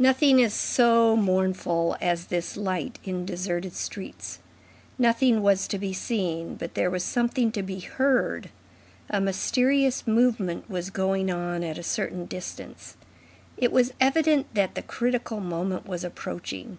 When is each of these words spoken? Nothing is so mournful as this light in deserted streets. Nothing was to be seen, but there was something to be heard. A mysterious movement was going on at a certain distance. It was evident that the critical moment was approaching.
Nothing 0.00 0.40
is 0.40 0.52
so 0.52 1.14
mournful 1.14 1.96
as 2.00 2.26
this 2.26 2.56
light 2.56 2.98
in 3.04 3.24
deserted 3.24 3.72
streets. 3.72 4.40
Nothing 4.98 5.42
was 5.42 5.68
to 5.68 5.78
be 5.78 5.92
seen, 5.92 6.56
but 6.56 6.74
there 6.74 6.90
was 6.90 7.04
something 7.04 7.52
to 7.52 7.62
be 7.62 7.78
heard. 7.78 8.50
A 9.10 9.20
mysterious 9.20 10.08
movement 10.08 10.68
was 10.68 10.90
going 10.90 11.30
on 11.30 11.62
at 11.62 11.78
a 11.78 11.84
certain 11.84 12.26
distance. 12.26 12.96
It 13.56 13.70
was 13.70 13.92
evident 14.00 14.52
that 14.54 14.74
the 14.74 14.82
critical 14.82 15.38
moment 15.38 15.86
was 15.86 16.02
approaching. 16.02 16.78